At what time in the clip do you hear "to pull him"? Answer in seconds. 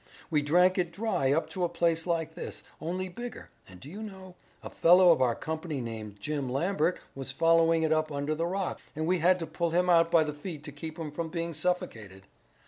9.37-9.91